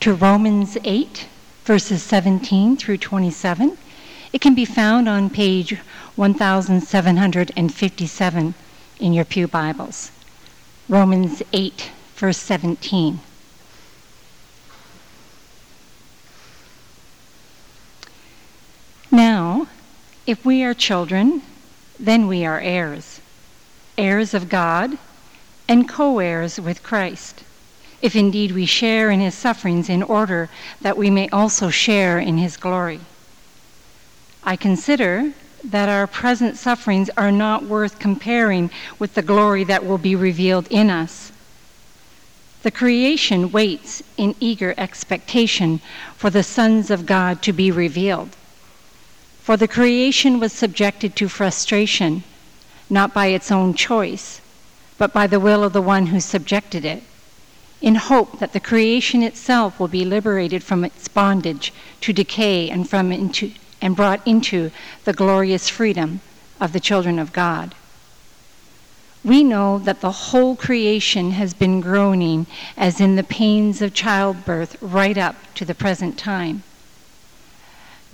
to 0.00 0.14
Romans 0.14 0.76
8, 0.82 1.28
verses 1.64 2.02
17 2.02 2.76
through 2.76 2.98
27. 2.98 3.78
It 4.32 4.40
can 4.40 4.54
be 4.54 4.64
found 4.64 5.08
on 5.08 5.30
page 5.30 5.78
1757 6.16 8.54
in 9.00 9.12
your 9.12 9.24
Pew 9.24 9.46
Bibles. 9.46 10.10
Romans 10.88 11.42
8, 11.52 11.90
verse 12.16 12.38
17. 12.38 13.20
Now, 19.10 19.68
if 20.26 20.44
we 20.44 20.64
are 20.64 20.74
children, 20.74 21.42
then 22.00 22.26
we 22.26 22.44
are 22.44 22.58
heirs, 22.58 23.20
heirs 23.96 24.34
of 24.34 24.48
God, 24.48 24.98
and 25.68 25.88
co 25.88 26.18
heirs 26.18 26.60
with 26.60 26.82
Christ, 26.82 27.43
if 28.04 28.14
indeed 28.14 28.52
we 28.52 28.66
share 28.66 29.10
in 29.10 29.18
his 29.18 29.34
sufferings 29.34 29.88
in 29.88 30.02
order 30.02 30.50
that 30.82 30.98
we 30.98 31.08
may 31.08 31.26
also 31.30 31.70
share 31.70 32.18
in 32.18 32.36
his 32.36 32.58
glory. 32.58 33.00
I 34.44 34.56
consider 34.56 35.32
that 35.64 35.88
our 35.88 36.06
present 36.06 36.58
sufferings 36.58 37.08
are 37.16 37.32
not 37.32 37.64
worth 37.64 37.98
comparing 37.98 38.68
with 38.98 39.14
the 39.14 39.22
glory 39.22 39.64
that 39.64 39.86
will 39.86 39.96
be 39.96 40.14
revealed 40.14 40.68
in 40.68 40.90
us. 40.90 41.32
The 42.62 42.70
creation 42.70 43.50
waits 43.50 44.02
in 44.18 44.34
eager 44.38 44.74
expectation 44.76 45.80
for 46.14 46.28
the 46.28 46.42
sons 46.42 46.90
of 46.90 47.06
God 47.06 47.40
to 47.40 47.54
be 47.54 47.70
revealed. 47.70 48.36
For 49.40 49.56
the 49.56 49.68
creation 49.68 50.40
was 50.40 50.52
subjected 50.52 51.16
to 51.16 51.28
frustration, 51.30 52.22
not 52.90 53.14
by 53.14 53.28
its 53.28 53.50
own 53.50 53.72
choice, 53.72 54.42
but 54.98 55.14
by 55.14 55.26
the 55.26 55.40
will 55.40 55.64
of 55.64 55.72
the 55.72 55.80
one 55.80 56.08
who 56.08 56.20
subjected 56.20 56.84
it, 56.84 57.02
in 57.84 57.96
hope 57.96 58.38
that 58.38 58.54
the 58.54 58.60
creation 58.60 59.22
itself 59.22 59.78
will 59.78 59.88
be 59.88 60.06
liberated 60.06 60.64
from 60.64 60.86
its 60.86 61.06
bondage 61.06 61.70
to 62.00 62.14
decay 62.14 62.70
and, 62.70 62.88
from 62.88 63.12
into, 63.12 63.52
and 63.82 63.94
brought 63.94 64.26
into 64.26 64.70
the 65.04 65.12
glorious 65.12 65.68
freedom 65.68 66.22
of 66.58 66.72
the 66.72 66.80
children 66.80 67.18
of 67.18 67.34
God. 67.34 67.74
We 69.22 69.44
know 69.44 69.78
that 69.80 70.00
the 70.00 70.30
whole 70.32 70.56
creation 70.56 71.32
has 71.32 71.52
been 71.52 71.82
groaning 71.82 72.46
as 72.74 73.02
in 73.02 73.16
the 73.16 73.22
pains 73.22 73.82
of 73.82 73.92
childbirth 73.92 74.80
right 74.80 75.18
up 75.18 75.36
to 75.56 75.66
the 75.66 75.74
present 75.74 76.18
time. 76.18 76.62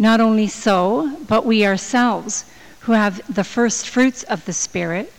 Not 0.01 0.21
only 0.21 0.49
so, 0.49 1.17
but 1.29 1.47
we 1.47 1.65
ourselves, 1.65 2.45
who 2.81 2.93
have 2.93 3.23
the 3.33 3.45
first 3.45 3.89
fruits 3.89 4.25
of 4.25 4.47
the 4.47 4.53
Spirit, 4.53 5.13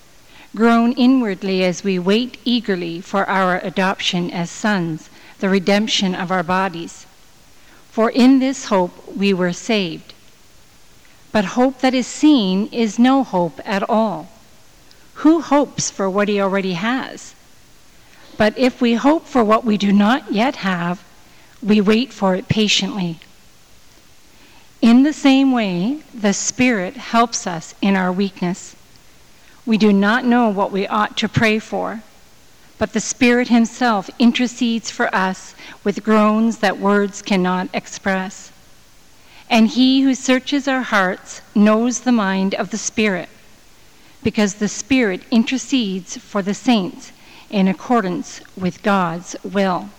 groan 0.56 0.92
inwardly 0.94 1.64
as 1.64 1.84
we 1.84 1.98
wait 1.98 2.38
eagerly 2.44 3.00
for 3.00 3.28
our 3.30 3.60
adoption 3.60 4.30
as 4.32 4.50
sons, 4.50 5.10
the 5.40 5.50
redemption 5.50 6.14
of 6.14 6.32
our 6.32 6.44
bodies. 6.44 7.06
For 7.92 8.10
in 8.10 8.40
this 8.40 8.66
hope 8.66 9.16
we 9.16 9.34
were 9.34 9.54
saved. 9.54 10.14
But 11.32 11.46
hope 11.46 11.80
that 11.80 11.94
is 11.94 12.08
seen 12.08 12.68
is 12.68 13.00
no 13.00 13.24
hope 13.24 13.60
at 13.64 13.90
all. 13.90 14.30
Who 15.16 15.42
hopes 15.42 15.90
for 15.90 16.10
what 16.10 16.28
he 16.28 16.42
already 16.42 16.74
has? 16.74 17.36
But 18.38 18.58
if 18.58 18.82
we 18.82 18.96
hope 18.96 19.26
for 19.26 19.44
what 19.44 19.64
we 19.64 19.78
do 19.78 19.92
not 19.92 20.32
yet 20.32 20.58
have, 20.58 21.04
we 21.62 21.80
wait 21.80 22.12
for 22.12 22.36
it 22.36 22.48
patiently. 22.48 23.20
In 24.82 25.04
the 25.04 25.14
same 25.14 25.52
way, 25.52 26.02
the 26.14 26.34
Spirit 26.34 26.98
helps 26.98 27.46
us 27.46 27.76
in 27.82 27.96
our 27.96 28.12
weakness. 28.12 28.76
We 29.66 29.78
do 29.78 29.94
not 29.94 30.26
know 30.26 30.50
what 30.50 30.72
we 30.72 30.88
ought 30.88 31.17
to 31.17 31.30
pray 31.30 31.59
for, 31.59 32.02
but 32.78 32.94
the 32.94 33.00
Spirit 33.00 33.50
Himself 33.50 34.09
intercedes 34.17 34.90
for 34.90 35.14
us 35.14 35.54
with 35.84 36.04
groans 36.04 36.58
that 36.59 36.80
words 36.80 37.22
cannot 37.22 37.70
express. 37.73 38.52
And 39.50 39.67
He 39.67 40.02
who 40.02 40.16
searches 40.16 40.67
our 40.67 40.82
hearts 40.82 41.42
knows 41.54 42.00
the 42.00 42.12
mind 42.12 42.56
of 42.56 42.72
the 42.72 42.78
Spirit, 42.78 43.30
because 44.23 44.55
the 44.55 44.67
Spirit 44.67 45.22
intercedes 45.30 46.17
for 46.17 46.42
the 46.42 46.54
saints 46.54 47.11
in 47.49 47.67
accordance 47.67 48.42
with 48.58 48.82
God's 48.82 49.36
will. 49.43 49.89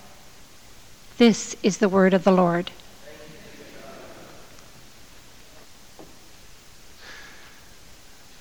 This 1.19 1.55
is 1.63 1.79
the 1.79 1.89
word 1.89 2.15
of 2.15 2.25
the 2.25 2.33
Lord. 2.33 2.73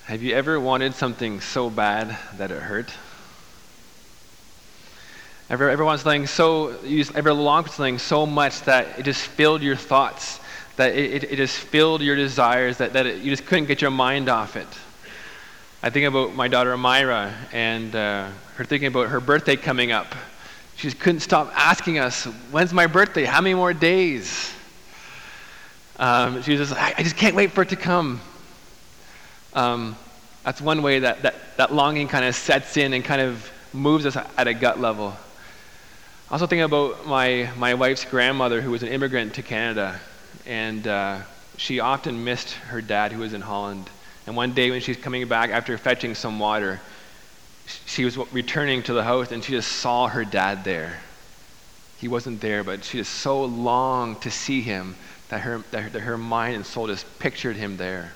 Have 0.06 0.20
you 0.20 0.34
ever 0.34 0.58
wanted 0.58 0.94
something 0.94 1.40
so 1.40 1.70
bad 1.70 2.18
that 2.36 2.50
it 2.50 2.60
hurt? 2.60 2.90
Ever, 5.48 5.70
ever 5.70 5.84
wanted 5.84 5.98
something 5.98 6.26
so, 6.26 6.76
you 6.82 7.04
ever 7.14 7.32
longed 7.32 7.66
for 7.66 7.72
something 7.72 7.98
so 7.98 8.26
much 8.26 8.62
that 8.62 8.98
it 8.98 9.04
just 9.04 9.20
filled 9.20 9.62
your 9.62 9.76
thoughts, 9.76 10.40
that 10.74 10.96
it, 10.96 11.22
it, 11.22 11.32
it 11.32 11.36
just 11.36 11.56
filled 11.56 12.02
your 12.02 12.16
desires, 12.16 12.78
that, 12.78 12.94
that 12.94 13.06
it, 13.06 13.22
you 13.22 13.30
just 13.30 13.46
couldn't 13.46 13.66
get 13.66 13.80
your 13.80 13.92
mind 13.92 14.28
off 14.28 14.56
it? 14.56 14.66
I 15.84 15.90
think 15.90 16.06
about 16.06 16.34
my 16.34 16.48
daughter 16.48 16.74
Amira 16.74 17.32
and 17.52 17.94
uh, 17.94 18.28
her 18.56 18.64
thinking 18.64 18.88
about 18.88 19.06
her 19.08 19.20
birthday 19.20 19.54
coming 19.54 19.92
up. 19.92 20.16
She 20.74 20.88
just 20.88 20.98
couldn't 20.98 21.20
stop 21.20 21.52
asking 21.54 22.00
us, 22.00 22.24
when's 22.50 22.72
my 22.72 22.88
birthday? 22.88 23.24
How 23.24 23.40
many 23.40 23.54
more 23.54 23.72
days? 23.72 24.52
Um, 25.96 26.42
she 26.42 26.56
was 26.56 26.68
just, 26.68 26.80
I, 26.80 26.92
I 26.98 27.02
just 27.04 27.16
can't 27.16 27.36
wait 27.36 27.52
for 27.52 27.62
it 27.62 27.68
to 27.68 27.76
come. 27.76 28.20
Um, 29.54 29.96
that's 30.44 30.60
one 30.60 30.82
way 30.82 31.00
that, 31.00 31.22
that, 31.22 31.56
that 31.56 31.72
longing 31.72 32.08
kind 32.08 32.24
of 32.24 32.34
sets 32.34 32.76
in 32.76 32.92
and 32.94 33.04
kind 33.04 33.20
of 33.20 33.50
moves 33.72 34.06
us 34.06 34.16
at 34.16 34.46
a 34.46 34.54
gut 34.54 34.80
level. 34.80 35.16
I 36.28 36.34
Also 36.34 36.46
thinking 36.46 36.64
about 36.64 37.06
my, 37.06 37.50
my 37.58 37.74
wife's 37.74 38.04
grandmother 38.04 38.60
who 38.60 38.70
was 38.70 38.82
an 38.82 38.88
immigrant 38.88 39.34
to 39.34 39.42
Canada. 39.42 40.00
And 40.46 40.86
uh, 40.86 41.20
she 41.58 41.80
often 41.80 42.24
missed 42.24 42.52
her 42.52 42.80
dad 42.80 43.12
who 43.12 43.20
was 43.20 43.34
in 43.34 43.42
Holland. 43.42 43.88
And 44.26 44.34
one 44.34 44.52
day 44.52 44.70
when 44.70 44.80
she's 44.80 44.96
coming 44.96 45.26
back 45.28 45.50
after 45.50 45.76
fetching 45.76 46.14
some 46.14 46.38
water, 46.38 46.80
she 47.86 48.04
was 48.04 48.16
returning 48.32 48.82
to 48.84 48.92
the 48.92 49.04
house 49.04 49.30
and 49.30 49.44
she 49.44 49.52
just 49.52 49.70
saw 49.70 50.08
her 50.08 50.24
dad 50.24 50.64
there. 50.64 51.00
He 51.98 52.08
wasn't 52.08 52.40
there, 52.40 52.64
but 52.64 52.82
she 52.82 52.98
just 52.98 53.12
so 53.12 53.44
longed 53.44 54.22
to 54.22 54.30
see 54.30 54.60
him 54.60 54.96
that 55.28 55.42
her, 55.42 55.62
that 55.70 55.82
her, 55.82 55.90
that 55.90 56.00
her 56.00 56.18
mind 56.18 56.56
and 56.56 56.66
soul 56.66 56.88
just 56.88 57.06
pictured 57.18 57.56
him 57.56 57.76
there. 57.76 58.12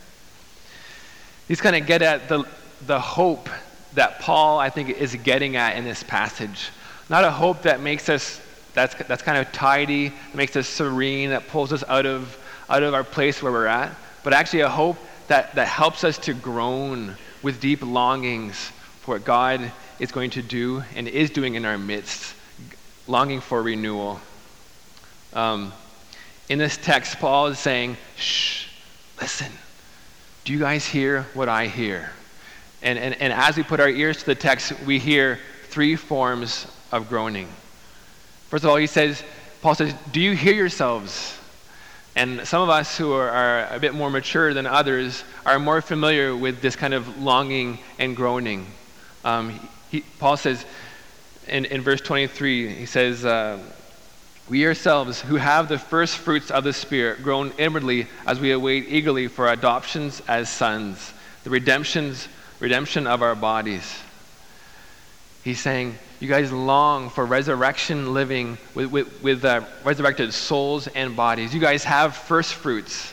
These 1.49 1.61
kind 1.61 1.77
of 1.77 1.87
get 1.87 2.03
at 2.03 2.29
the, 2.29 2.45
the 2.87 3.01
hope 3.01 3.49
that 3.95 4.21
Paul, 4.21 4.59
I 4.59 4.71
think, 4.71 4.91
is 4.91 5.15
getting 5.15 5.57
at 5.57 5.77
in 5.77 5.84
this 5.84 6.03
passage. 6.03 6.71
Not 7.09 7.25
a 7.25 7.31
hope 7.31 7.62
that 7.62 7.81
makes 7.81 8.09
us, 8.09 8.41
that's, 8.75 8.95
that's 9.07 9.23
kind 9.23 9.39
of 9.39 9.51
tidy, 9.53 10.12
makes 10.35 10.56
us 10.56 10.69
serene, 10.69 11.31
that 11.31 11.49
pulls 11.49 11.73
us 11.73 11.85
out 11.89 12.05
of, 12.05 12.37
out 12.69 12.83
of 12.83 12.95
our 12.95 13.05
place 13.05 13.43
where 13.43 13.53
we're 13.53 13.67
at, 13.67 13.95
but 14.25 14.33
actually 14.33 14.61
a 14.61 14.69
hope 14.69 14.97
that, 15.29 15.55
that 15.55 15.69
helps 15.69 16.05
us 16.05 16.19
to 16.19 16.35
groan 16.35 17.17
with 17.43 17.61
deep 17.61 17.83
longings 17.83 18.56
for 19.01 19.15
what 19.15 19.25
God 19.25 19.73
is 19.99 20.11
going 20.11 20.31
to 20.31 20.43
do 20.43 20.83
and 20.95 21.06
is 21.06 21.31
doing 21.31 21.55
in 21.55 21.65
our 21.65 21.79
midst, 21.79 22.35
longing 23.06 23.41
for 23.41 23.62
renewal. 23.62 24.21
Um, 25.33 25.73
in 26.49 26.59
this 26.59 26.77
text, 26.77 27.19
Paul 27.19 27.49
is 27.49 27.59
saying, 27.59 27.97
shh, 28.17 28.67
listen. 29.21 29.53
Do 30.47 30.53
you 30.53 30.61
guys 30.61 30.87
hear 30.87 31.23
what 31.34 31.49
I 31.49 31.67
hear? 31.67 32.09
And, 32.81 33.01
and, 33.01 33.21
and 33.21 33.33
as 33.33 33.57
we 33.57 33.65
put 33.65 33.81
our 33.81 33.89
ears 33.89 34.19
to 34.19 34.27
the 34.27 34.37
text, 34.37 34.73
we 34.87 35.01
hear 35.01 35.41
three 35.65 35.97
forms 35.97 36.69
of 36.93 37.09
groaning. 37.09 37.49
First 38.49 38.62
of 38.62 38.71
all, 38.71 38.77
he 38.77 38.87
says, 38.87 39.25
Paul 39.61 39.75
says, 39.75 39.93
Do 40.12 40.21
you 40.21 40.37
hear 40.37 40.55
yourselves? 40.55 41.37
And 42.15 42.47
some 42.47 42.62
of 42.62 42.69
us 42.69 42.97
who 42.97 43.12
are, 43.12 43.29
are, 43.29 43.75
a 43.75 43.81
bit 43.81 43.93
more 43.93 44.09
mature 44.09 44.55
than 44.55 44.67
others 44.67 45.25
are 45.45 45.59
more 45.59 45.81
familiar 45.81 46.37
with 46.37 46.61
this 46.61 46.77
kind 46.77 46.95
of 46.95 47.21
longing 47.21 47.81
and 47.99 48.15
groaning. 48.15 48.69
Um, 49.25 49.59
he, 49.91 50.03
Paul 50.21 50.37
says 50.37 50.65
in, 51.49 51.65
in 51.65 51.81
verse 51.81 52.01
23, 52.01 52.73
he 52.73 52.87
says, 52.87 53.25
uh, 53.25 53.59
we 54.49 54.65
ourselves, 54.67 55.20
who 55.20 55.37
have 55.37 55.69
the 55.69 55.79
first 55.79 56.19
fruits 56.19 56.50
of 56.50 56.62
the 56.62 56.73
Spirit, 56.73 57.23
groan 57.23 57.53
inwardly 57.59 58.06
as 58.26 58.38
we 58.38 58.53
await 58.53 58.87
eagerly 58.88 59.26
for 59.26 59.49
adoptions 59.49 60.23
as 60.29 60.49
sons, 60.49 61.12
the 61.44 61.50
redemptions, 61.50 62.29
redemption 62.61 63.06
of 63.06 63.23
our 63.23 63.35
bodies. 63.35 64.00
He's 65.43 65.61
saying, 65.61 65.99
you 66.20 66.29
guys 66.29 66.50
long 66.53 67.11
for 67.11 67.26
resurrection 67.26 68.15
living 68.15 68.56
with, 68.75 68.91
with, 68.91 69.23
with 69.23 69.44
uh, 69.44 69.62
resurrected 69.85 70.32
souls 70.32 70.87
and 70.88 71.15
bodies. 71.15 71.53
You 71.55 71.61
guys 71.61 71.85
have 71.85 72.17
first 72.17 72.55
fruits, 72.55 73.12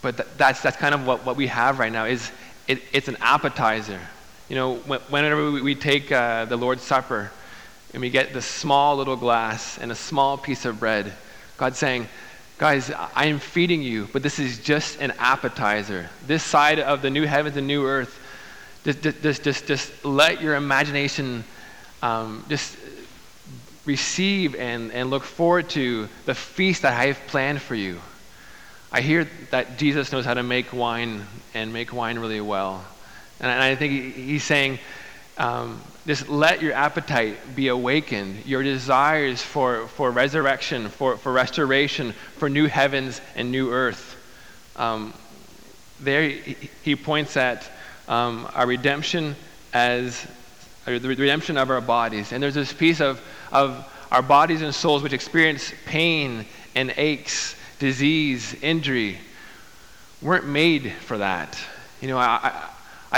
but 0.00 0.16
th- 0.16 0.28
that's, 0.36 0.62
that's 0.62 0.76
kind 0.76 0.94
of 0.94 1.06
what, 1.06 1.24
what 1.24 1.36
we 1.36 1.48
have 1.48 1.78
right 1.78 1.92
now. 1.92 2.04
Is 2.04 2.30
it, 2.68 2.82
it's 2.92 3.08
an 3.08 3.16
appetizer. 3.20 4.00
You 4.48 4.56
know, 4.56 4.76
whenever 4.76 5.50
we, 5.50 5.60
we 5.60 5.74
take 5.74 6.12
uh, 6.12 6.44
the 6.44 6.56
Lord's 6.56 6.82
Supper, 6.82 7.32
and 7.96 8.02
we 8.02 8.10
get 8.10 8.34
this 8.34 8.44
small 8.44 8.94
little 8.98 9.16
glass 9.16 9.78
and 9.78 9.90
a 9.90 9.94
small 9.94 10.36
piece 10.36 10.66
of 10.66 10.78
bread. 10.78 11.14
God's 11.56 11.78
saying, 11.78 12.06
Guys, 12.58 12.90
I 12.90 13.24
am 13.24 13.38
feeding 13.38 13.80
you, 13.80 14.06
but 14.12 14.22
this 14.22 14.38
is 14.38 14.58
just 14.58 15.00
an 15.00 15.14
appetizer. 15.18 16.10
This 16.26 16.42
side 16.42 16.78
of 16.78 17.00
the 17.00 17.08
new 17.08 17.24
heavens 17.24 17.56
and 17.56 17.66
new 17.66 17.86
earth, 17.86 18.20
just, 18.84 19.00
just, 19.00 19.42
just, 19.42 19.66
just 19.66 20.04
let 20.04 20.42
your 20.42 20.56
imagination 20.56 21.42
um, 22.02 22.44
just 22.50 22.76
receive 23.86 24.54
and, 24.56 24.92
and 24.92 25.08
look 25.08 25.24
forward 25.24 25.70
to 25.70 26.06
the 26.26 26.34
feast 26.34 26.82
that 26.82 26.92
I 26.92 27.06
have 27.06 27.26
planned 27.28 27.62
for 27.62 27.74
you. 27.74 27.98
I 28.92 29.00
hear 29.00 29.26
that 29.52 29.78
Jesus 29.78 30.12
knows 30.12 30.26
how 30.26 30.34
to 30.34 30.42
make 30.42 30.70
wine 30.70 31.26
and 31.54 31.72
make 31.72 31.94
wine 31.94 32.18
really 32.18 32.42
well. 32.42 32.84
And 33.40 33.50
I 33.50 33.74
think 33.74 34.14
he's 34.14 34.44
saying, 34.44 34.80
um, 35.38 35.80
just 36.06 36.28
let 36.28 36.62
your 36.62 36.72
appetite 36.72 37.36
be 37.56 37.68
awakened, 37.68 38.46
your 38.46 38.62
desires 38.62 39.42
for, 39.42 39.88
for 39.88 40.12
resurrection, 40.12 40.88
for, 40.88 41.16
for 41.16 41.32
restoration, 41.32 42.12
for 42.36 42.48
new 42.48 42.66
heavens 42.66 43.20
and 43.34 43.50
new 43.50 43.72
earth. 43.72 44.16
Um, 44.76 45.12
there 46.00 46.28
he 46.82 46.94
points 46.94 47.36
at 47.36 47.68
um, 48.06 48.48
our 48.54 48.66
redemption 48.66 49.34
as 49.72 50.26
the 50.84 51.00
redemption 51.00 51.56
of 51.56 51.70
our 51.70 51.80
bodies. 51.80 52.32
And 52.32 52.40
there's 52.40 52.54
this 52.54 52.72
piece 52.72 53.00
of, 53.00 53.20
of 53.50 53.84
our 54.12 54.22
bodies 54.22 54.62
and 54.62 54.72
souls 54.72 55.02
which 55.02 55.12
experience 55.12 55.72
pain 55.86 56.46
and 56.76 56.94
aches, 56.96 57.56
disease, 57.80 58.54
injury. 58.62 59.18
weren't 60.22 60.46
made 60.46 60.92
for 60.92 61.18
that. 61.18 61.58
You 62.00 62.08
know, 62.08 62.18
I 62.18 62.70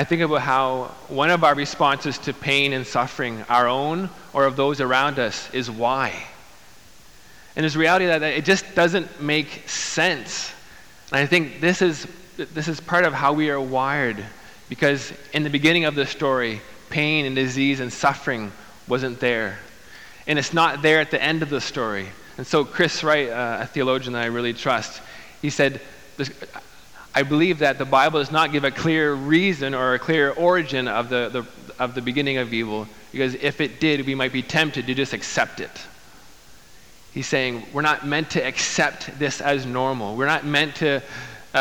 think 0.05 0.23
about 0.23 0.43
how 0.43 0.95
one 1.09 1.31
of 1.31 1.45
our 1.45 1.55
responses 1.55 2.19
to 2.19 2.33
pain 2.33 2.73
and 2.73 2.87
suffering, 2.87 3.45
our 3.49 3.69
own 3.69 4.11
or 4.33 4.45
of 4.45 4.57
those 4.57 4.81
around 4.81 5.19
us, 5.19 5.53
is 5.53 5.71
why. 5.71 6.27
And 7.57 7.65
there's 7.65 7.77
reality 7.77 8.07
that 8.07 8.23
it 8.23 8.45
just 8.45 8.75
doesn't 8.75 9.21
make 9.21 9.69
sense. 9.69 10.53
And 11.11 11.21
I 11.21 11.27
think 11.27 11.61
this 11.61 11.83
is, 11.83 12.07
this 12.37 12.69
is 12.69 12.81
part 12.81 13.05
of 13.05 13.13
how 13.13 13.33
we 13.33 13.51
are 13.51 13.61
wired. 13.61 14.25
Because 14.69 15.13
in 15.33 15.43
the 15.43 15.51
beginning 15.51 15.87
of 15.87 15.95
the 15.95 16.07
story, 16.07 16.61
pain 16.91 17.25
and 17.25 17.35
disease 17.35 17.81
and 17.81 17.93
suffering 17.93 18.53
wasn't 18.87 19.19
there. 19.19 19.59
And 20.27 20.39
it's 20.39 20.53
not 20.53 20.83
there 20.83 21.01
at 21.01 21.11
the 21.11 21.23
end 21.23 21.43
of 21.43 21.51
the 21.51 21.61
story. 21.61 22.07
And 22.37 22.47
so, 22.47 22.65
Chris 22.65 23.03
Wright, 23.03 23.31
uh, 23.31 23.59
a 23.63 23.67
theologian 23.67 24.13
that 24.13 24.23
I 24.23 24.27
really 24.27 24.53
trust, 24.53 25.01
he 25.41 25.51
said, 25.51 25.81
I 27.19 27.25
believe 27.25 27.59
that 27.59 27.79
the 27.79 27.85
Bible 27.85 28.21
does 28.21 28.31
not 28.31 28.53
give 28.53 28.63
a 28.63 28.71
clear 28.71 29.13
reason 29.13 29.75
or 29.75 29.95
a 29.95 29.99
clear 29.99 30.31
origin 30.31 30.87
of 30.87 31.09
the, 31.09 31.29
the, 31.29 31.45
of 31.83 31.97
the 31.97 32.01
beginning 32.01 32.37
of 32.37 32.55
evil, 32.55 32.87
because 33.11 33.35
if 33.35 33.61
it 33.61 33.81
did, 33.81 34.07
we 34.07 34.15
might 34.15 34.33
be 34.33 34.41
tempted 34.41 34.87
to 34.87 34.95
just 34.95 35.13
accept 35.13 35.59
it. 35.59 35.85
He's 37.13 37.27
saying 37.27 37.67
we're 37.73 37.83
not 37.83 38.07
meant 38.07 38.31
to 38.31 38.41
accept 38.41 39.19
this 39.19 39.41
as 39.41 39.67
normal. 39.67 40.15
We're 40.15 40.27
not 40.27 40.47
meant 40.47 40.77
to, 40.77 41.03
uh, 41.55 41.59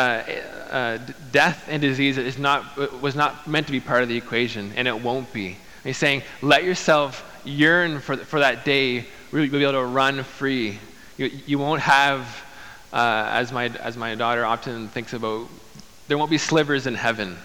uh, 0.70 0.98
death 1.32 1.64
and 1.68 1.82
disease 1.82 2.18
is 2.18 2.38
not, 2.38 3.02
was 3.02 3.16
not 3.16 3.48
meant 3.48 3.66
to 3.66 3.72
be 3.72 3.80
part 3.80 4.04
of 4.04 4.08
the 4.08 4.16
equation, 4.16 4.72
and 4.76 4.86
it 4.86 5.02
won't 5.02 5.32
be. 5.32 5.56
he's 5.82 5.96
saying, 5.96 6.22
let 6.40 6.62
yourself 6.62 7.24
yearn 7.44 7.98
for, 7.98 8.16
for 8.16 8.38
that 8.38 8.64
day 8.64 9.06
where 9.30 9.42
you'll 9.42 9.50
be 9.50 9.64
able 9.64 9.72
to 9.72 9.84
run 9.84 10.22
free. 10.22 10.78
You, 11.16 11.32
you 11.46 11.58
won't 11.58 11.80
have 11.80 12.44
uh, 12.92 13.28
as, 13.30 13.52
my, 13.52 13.66
as 13.66 13.96
my 13.96 14.14
daughter 14.14 14.44
often 14.44 14.88
thinks 14.88 15.12
about, 15.12 15.48
there 16.06 16.16
won't 16.16 16.30
be 16.30 16.38
slivers 16.38 16.86
in 16.86 16.94
heaven. 16.94 17.36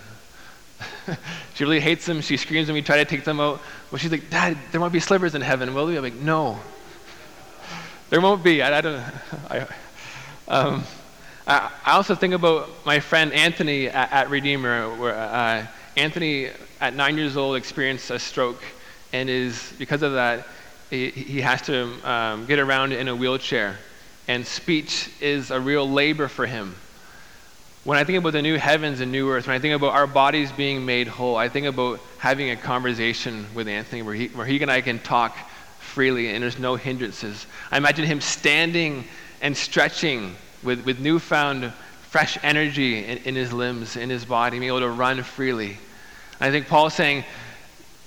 she 1.53 1.63
really 1.63 1.79
hates 1.79 2.05
them. 2.05 2.21
She 2.21 2.37
screams 2.37 2.67
when 2.67 2.75
we 2.75 2.81
try 2.81 2.97
to 2.97 3.05
take 3.05 3.23
them 3.23 3.39
out. 3.39 3.61
Well, 3.91 3.99
she's 3.99 4.11
like, 4.11 4.29
Dad, 4.29 4.57
there 4.71 4.79
won't 4.79 4.93
be 4.93 4.99
slivers 4.99 5.35
in 5.35 5.41
heaven, 5.41 5.73
will 5.73 5.87
there? 5.87 5.97
I'm 5.97 6.03
like, 6.03 6.15
no. 6.15 6.59
There 8.09 8.21
won't 8.21 8.43
be. 8.43 8.61
I, 8.61 8.77
I 8.77 8.81
don't 8.81 9.03
I, 9.49 9.67
um, 10.47 10.83
I, 11.47 11.71
also 11.87 12.13
think 12.13 12.35
about 12.35 12.69
my 12.85 12.99
friend 12.99 13.33
Anthony 13.33 13.87
at, 13.87 14.11
at 14.11 14.29
Redeemer, 14.29 14.95
where 14.97 15.15
uh, 15.15 15.65
Anthony, 15.97 16.51
at 16.79 16.93
nine 16.93 17.17
years 17.17 17.35
old, 17.37 17.55
experienced 17.55 18.11
a 18.11 18.19
stroke 18.19 18.61
and 19.13 19.29
is, 19.29 19.73
because 19.79 20.03
of 20.03 20.13
that, 20.13 20.45
he, 20.91 21.09
he 21.09 21.41
has 21.41 21.63
to 21.63 21.91
um, 22.07 22.45
get 22.45 22.59
around 22.59 22.93
in 22.93 23.07
a 23.07 23.15
wheelchair 23.15 23.79
and 24.27 24.45
speech 24.45 25.09
is 25.19 25.51
a 25.51 25.59
real 25.59 25.89
labor 25.89 26.27
for 26.27 26.45
him. 26.45 26.75
When 27.83 27.97
I 27.97 28.05
think 28.05 28.17
about 28.17 28.31
the 28.31 28.41
new 28.41 28.57
heavens 28.57 29.01
and 29.01 29.11
new 29.11 29.29
earth, 29.29 29.47
when 29.47 29.55
I 29.55 29.59
think 29.59 29.75
about 29.75 29.93
our 29.93 30.07
bodies 30.07 30.51
being 30.53 30.85
made 30.85 31.07
whole, 31.07 31.35
I 31.35 31.49
think 31.49 31.65
about 31.65 31.99
having 32.17 32.49
a 32.51 32.55
conversation 32.55 33.45
with 33.53 33.67
Anthony 33.67 34.01
where 34.01 34.15
he, 34.15 34.27
where 34.27 34.45
he 34.45 34.61
and 34.61 34.71
I 34.71 34.79
can 34.79 34.99
talk 34.99 35.35
freely 35.79 36.29
and 36.29 36.41
there's 36.41 36.57
no 36.57 36.75
hindrances. 36.75 37.45
I 37.71 37.77
imagine 37.77 38.05
him 38.05 38.21
standing 38.21 39.03
and 39.41 39.55
stretching 39.55 40.35
with, 40.63 40.85
with 40.85 40.99
newfound 40.99 41.73
fresh 42.09 42.37
energy 42.41 43.03
in, 43.03 43.17
in 43.19 43.35
his 43.35 43.51
limbs, 43.51 43.97
in 43.97 44.09
his 44.09 44.23
body, 44.23 44.59
being 44.59 44.69
able 44.69 44.79
to 44.79 44.89
run 44.89 45.21
freely. 45.21 45.77
I 46.39 46.51
think 46.51 46.67
Paul's 46.67 46.93
saying, 46.93 47.25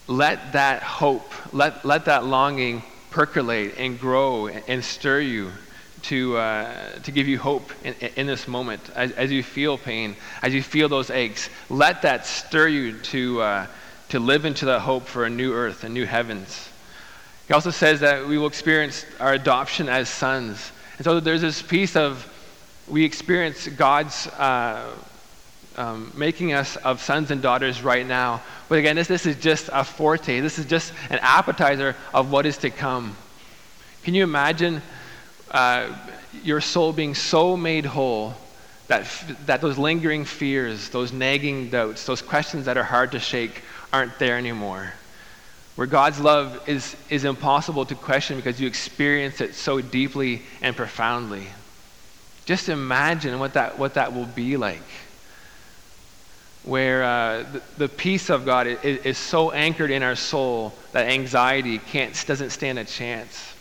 let 0.09 0.53
that 0.55 0.83
hope, 0.83 1.33
let, 1.53 1.85
let 1.85 2.07
that 2.07 2.25
longing 2.25 2.83
percolate 3.11 3.75
and 3.77 4.01
grow 4.01 4.49
and 4.49 4.83
stir 4.83 5.21
you 5.21 5.51
to, 6.07 6.37
uh, 6.37 6.99
to 7.01 7.11
give 7.11 7.27
you 7.27 7.39
hope 7.39 7.73
in, 7.85 7.95
in 8.17 8.27
this 8.27 8.47
moment 8.47 8.81
as, 8.95 9.13
as, 9.13 9.33
you 9.33 9.43
feel 9.43 9.77
pain, 9.77 10.17
as 10.43 10.55
you 10.55 10.63
feel 10.63 10.89
those 10.89 11.11
aches. 11.11 11.51
Let 11.69 12.03
that 12.03 12.27
stir 12.27 12.69
you 12.69 12.99
to, 12.99 13.41
uh, 13.41 13.67
to 14.11 14.21
live 14.21 14.45
into 14.45 14.67
that 14.67 14.81
hope 14.81 15.07
for 15.07 15.25
a 15.25 15.31
new 15.31 15.53
earth 15.53 15.85
and 15.85 15.93
new 15.93 16.07
heavens. 16.07 16.69
He 17.49 17.55
also 17.55 17.71
says 17.71 18.01
that 18.01 18.27
we 18.27 18.39
will 18.39 18.47
experience 18.47 19.05
our 19.21 19.33
adoption 19.33 19.89
as 19.89 20.09
sons. 20.09 20.73
And 20.99 21.05
so 21.05 21.21
there's 21.21 21.43
this 21.43 21.63
piece 21.63 21.97
of 21.97 22.33
we 22.89 23.05
experience 23.05 23.67
God's 23.67 24.29
uh, 24.29 24.95
um, 25.77 26.13
making 26.17 26.53
us 26.53 26.77
of 26.77 27.03
sons 27.03 27.31
and 27.31 27.43
daughters 27.43 27.83
right 27.83 28.07
now. 28.07 28.43
But 28.69 28.79
again, 28.79 28.97
this, 28.97 29.09
this 29.09 29.27
is 29.27 29.37
just 29.37 29.69
a 29.73 29.85
forte. 29.85 30.41
This 30.41 30.59
is 30.59 30.67
just 30.67 30.93
an 31.11 31.19
appetizer 31.21 31.97
of 32.15 32.31
what 32.31 32.47
is 32.47 32.59
to 32.59 32.71
come. 32.71 33.17
Can 34.05 34.15
you 34.15 34.23
imagine 34.23 34.83
uh, 35.51 35.93
your 36.43 36.61
soul 36.61 36.93
being 36.93 37.15
so 37.15 37.57
made 37.57 37.85
whole 37.85 38.35
that, 38.89 39.07
that 39.47 39.61
those 39.61 39.79
lingering 39.79 40.25
fears, 40.25 40.91
those 40.91 41.13
nagging 41.13 41.71
doubts, 41.71 42.07
those 42.07 42.23
questions 42.23 42.67
that 42.67 42.77
are 42.77 42.85
hard 42.85 43.13
to 43.13 43.19
shake 43.19 43.63
aren't 43.93 44.19
there 44.19 44.39
anymore. 44.39 44.93
Where 45.75 45.87
God's 45.87 46.21
love 46.21 46.69
is, 46.69 46.97
is 47.11 47.25
impossible 47.25 47.85
to 47.87 47.95
question 47.95 48.37
because 48.37 48.61
you 48.61 48.67
experience 48.67 49.41
it 49.41 49.55
so 49.55 49.81
deeply 49.81 50.43
and 50.63 50.75
profoundly. 50.75 51.47
Just 52.45 52.69
imagine 52.69 53.39
what 53.39 53.55
that, 53.55 53.79
what 53.79 53.95
that 53.95 54.15
will 54.15 54.27
be 54.27 54.57
like. 54.57 54.83
Where 56.65 57.05
uh, 57.05 57.45
the, 57.53 57.63
the, 57.77 57.89
peace 57.89 58.31
of 58.31 58.45
God 58.45 58.67
is, 58.67 59.05
is 59.05 59.19
so 59.19 59.53
anchored 59.53 59.91
in 59.91 60.03
our 60.03 60.17
soul 60.17 60.73
that 60.93 61.09
anxiety 61.09 61.79
can't, 61.79 62.25
doesn't 62.27 62.51
stand 62.51 62.79
a 62.79 62.85
chance 62.85 63.53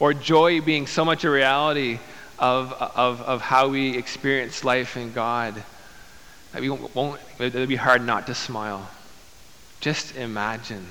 or 0.00 0.14
joy 0.14 0.60
being 0.60 0.86
so 0.86 1.04
much 1.04 1.24
a 1.24 1.30
reality 1.30 2.00
of, 2.38 2.72
of, 2.72 3.20
of 3.20 3.40
how 3.42 3.68
we 3.68 3.96
experience 3.96 4.64
life 4.64 4.96
in 4.96 5.12
God 5.12 5.62
that 6.52 6.62
we 6.62 6.70
won't, 6.70 7.20
it'll 7.38 7.66
be 7.66 7.76
hard 7.76 8.02
not 8.02 8.26
to 8.26 8.34
smile. 8.34 8.90
Just 9.80 10.16
imagine. 10.16 10.84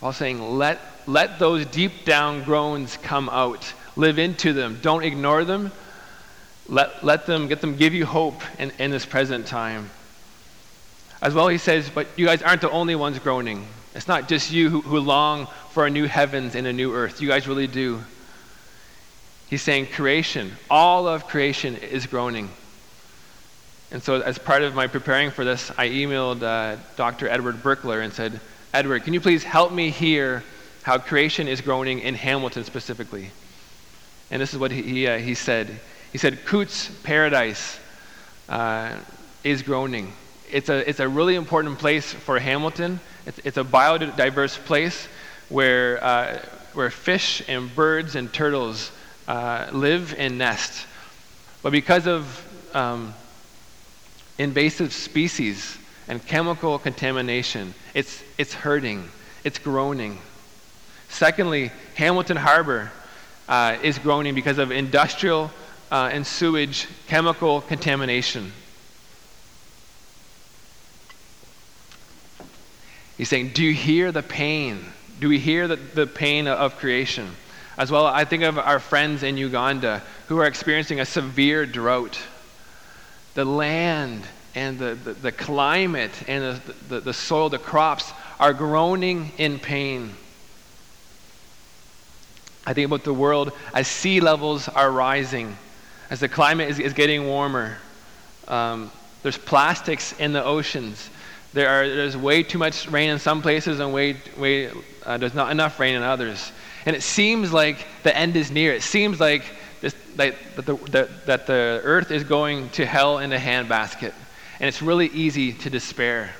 While 0.00 0.12
saying, 0.12 0.40
let, 0.56 0.78
let 1.06 1.38
those 1.38 1.66
deep 1.66 2.04
down 2.04 2.44
groans 2.44 2.96
come 2.98 3.28
out. 3.28 3.72
Live 3.96 4.18
into 4.18 4.52
them. 4.52 4.78
Don't 4.80 5.02
ignore 5.02 5.44
them. 5.44 5.72
Let, 6.68 7.02
let 7.02 7.26
them 7.26 7.48
get 7.48 7.60
them 7.60 7.76
give 7.76 7.94
you 7.94 8.06
hope 8.06 8.42
in, 8.60 8.70
in 8.78 8.90
this 8.90 9.04
present 9.04 9.46
time. 9.46 9.90
As 11.20 11.34
well, 11.34 11.48
he 11.48 11.58
says, 11.58 11.90
but 11.90 12.06
you 12.16 12.26
guys 12.26 12.42
aren't 12.42 12.60
the 12.60 12.70
only 12.70 12.94
ones 12.94 13.18
groaning. 13.18 13.66
It's 13.94 14.06
not 14.06 14.28
just 14.28 14.52
you 14.52 14.70
who, 14.70 14.80
who 14.82 15.00
long 15.00 15.48
for 15.70 15.86
a 15.86 15.90
new 15.90 16.06
heavens 16.06 16.54
and 16.54 16.66
a 16.66 16.72
new 16.72 16.94
earth. 16.94 17.20
You 17.20 17.26
guys 17.26 17.48
really 17.48 17.66
do. 17.66 18.00
He's 19.48 19.62
saying 19.62 19.86
creation, 19.86 20.52
all 20.68 21.08
of 21.08 21.26
creation 21.26 21.76
is 21.76 22.06
groaning. 22.06 22.50
And 23.90 24.02
so, 24.02 24.20
as 24.20 24.36
part 24.36 24.62
of 24.62 24.74
my 24.74 24.86
preparing 24.86 25.30
for 25.30 25.44
this, 25.44 25.70
I 25.78 25.88
emailed 25.88 26.42
uh, 26.42 26.78
Dr. 26.96 27.26
Edward 27.28 27.62
Berkelaar 27.62 28.04
and 28.04 28.12
said, 28.12 28.40
Edward, 28.74 29.04
can 29.04 29.14
you 29.14 29.20
please 29.20 29.42
help 29.42 29.72
me 29.72 29.88
hear 29.88 30.44
how 30.82 30.98
creation 30.98 31.48
is 31.48 31.62
groaning 31.62 32.00
in 32.00 32.14
Hamilton 32.14 32.64
specifically? 32.64 33.30
And 34.30 34.42
this 34.42 34.52
is 34.52 34.58
what 34.58 34.70
he, 34.70 35.06
uh, 35.06 35.18
he 35.18 35.34
said. 35.34 35.80
He 36.12 36.18
said, 36.18 36.44
Cootes 36.44 36.90
Paradise 37.02 37.78
uh, 38.50 38.96
is 39.42 39.62
groaning. 39.62 40.12
It's 40.50 40.68
a, 40.68 40.86
it's 40.88 41.00
a 41.00 41.08
really 41.08 41.34
important 41.34 41.78
place 41.78 42.12
for 42.12 42.38
Hamilton. 42.38 43.00
It's, 43.24 43.38
it's 43.38 43.56
a 43.56 43.64
biodiverse 43.64 44.58
place 44.66 45.08
where, 45.48 46.04
uh, 46.04 46.38
where 46.74 46.90
fish 46.90 47.42
and 47.48 47.74
birds 47.74 48.16
and 48.16 48.30
turtles 48.30 48.90
uh, 49.28 49.68
live 49.72 50.14
and 50.18 50.38
nest. 50.38 50.86
But 51.62 51.70
because 51.70 52.08
of 52.08 52.44
um, 52.74 53.14
invasive 54.38 54.92
species 54.92 55.76
and 56.08 56.24
chemical 56.26 56.78
contamination, 56.78 57.74
it's, 57.94 58.22
it's 58.38 58.54
hurting, 58.54 59.08
it's 59.44 59.58
groaning. 59.58 60.18
Secondly, 61.10 61.70
Hamilton 61.94 62.38
Harbor 62.38 62.90
uh, 63.48 63.76
is 63.82 63.98
groaning 63.98 64.34
because 64.34 64.58
of 64.58 64.70
industrial 64.70 65.50
uh, 65.90 66.10
and 66.12 66.26
sewage 66.26 66.86
chemical 67.06 67.60
contamination. 67.60 68.52
He's 73.16 73.28
saying, 73.28 73.50
Do 73.50 73.64
you 73.64 73.74
hear 73.74 74.12
the 74.12 74.22
pain? 74.22 74.84
Do 75.20 75.28
we 75.28 75.38
hear 75.38 75.66
the, 75.66 75.76
the 75.76 76.06
pain 76.06 76.46
of 76.46 76.76
creation? 76.76 77.34
As 77.78 77.92
well, 77.92 78.06
I 78.06 78.24
think 78.24 78.42
of 78.42 78.58
our 78.58 78.80
friends 78.80 79.22
in 79.22 79.36
Uganda 79.36 80.02
who 80.26 80.38
are 80.38 80.46
experiencing 80.46 80.98
a 80.98 81.04
severe 81.04 81.64
drought. 81.64 82.18
The 83.34 83.44
land 83.44 84.24
and 84.56 84.80
the, 84.80 84.96
the, 84.96 85.12
the 85.12 85.30
climate 85.30 86.10
and 86.26 86.42
the, 86.42 86.74
the, 86.88 87.00
the 87.00 87.14
soil, 87.14 87.48
the 87.48 87.58
crops 87.58 88.12
are 88.40 88.52
groaning 88.52 89.30
in 89.38 89.60
pain. 89.60 90.12
I 92.66 92.74
think 92.74 92.86
about 92.86 93.04
the 93.04 93.14
world 93.14 93.52
as 93.72 93.86
sea 93.86 94.20
levels 94.20 94.68
are 94.68 94.90
rising, 94.90 95.56
as 96.10 96.18
the 96.18 96.28
climate 96.28 96.70
is, 96.70 96.80
is 96.80 96.92
getting 96.92 97.26
warmer. 97.28 97.78
Um, 98.48 98.90
there's 99.22 99.38
plastics 99.38 100.18
in 100.18 100.32
the 100.32 100.44
oceans. 100.44 101.10
There 101.52 101.68
are, 101.68 101.88
there's 101.88 102.16
way 102.16 102.42
too 102.42 102.58
much 102.58 102.88
rain 102.88 103.10
in 103.10 103.20
some 103.20 103.40
places 103.40 103.78
and 103.78 103.92
way, 103.92 104.16
way, 104.36 104.70
uh, 105.06 105.16
there's 105.16 105.34
not 105.34 105.52
enough 105.52 105.78
rain 105.78 105.94
in 105.94 106.02
others. 106.02 106.50
And 106.86 106.94
it 106.94 107.02
seems 107.02 107.52
like 107.52 107.86
the 108.02 108.16
end 108.16 108.36
is 108.36 108.50
near. 108.50 108.72
It 108.72 108.82
seems 108.82 109.20
like, 109.20 109.44
this, 109.80 109.94
that, 110.16 110.34
the, 110.56 111.08
that 111.26 111.46
the 111.46 111.80
earth 111.84 112.10
is 112.10 112.24
going 112.24 112.70
to 112.70 112.86
hell 112.86 113.18
in 113.18 113.32
a 113.32 113.38
handbasket. 113.38 114.12
And 114.60 114.68
it's 114.68 114.82
really 114.82 115.06
easy 115.06 115.52
to 115.52 115.70
despair. 115.70 116.34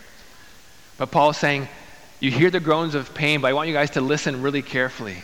But 0.97 1.11
Paul's 1.11 1.37
saying, 1.37 1.69
you 2.21 2.31
hear 2.31 2.51
the 2.51 2.61
groans 2.61 2.95
of 2.95 3.15
pain, 3.15 3.41
but 3.41 3.49
I 3.49 3.53
want 3.53 3.69
you 3.69 3.75
guys 3.75 3.91
to 3.91 4.01
listen 4.01 4.43
really 4.43 4.63
carefully 4.63 5.17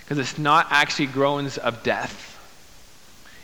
because 0.00 0.18
it's 0.18 0.38
not 0.38 0.66
actually 0.70 1.06
groans 1.06 1.56
of 1.58 1.82
death. 1.84 2.28